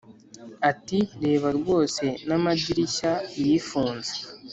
[0.71, 3.13] ati "reba rwose n'amadirishya
[3.43, 4.13] yifunze!"